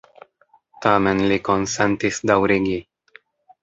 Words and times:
Tamen 0.85 1.23
li 1.33 1.39
konsentis 1.51 2.21
daŭrigi. 2.33 2.85